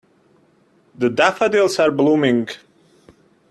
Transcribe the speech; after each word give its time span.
The 0.97 1.11
daffodils 1.11 1.77
are 1.77 1.91
blooming. 1.91 2.47